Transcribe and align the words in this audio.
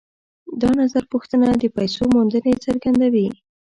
دا 0.61 0.69
نظرپوښتنه 0.81 1.47
د 1.61 1.63
پیسو 1.75 2.03
موندنې 2.13 2.53
څرګندوي 2.65 3.27